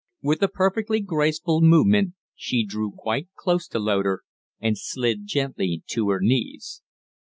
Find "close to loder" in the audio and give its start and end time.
3.37-4.23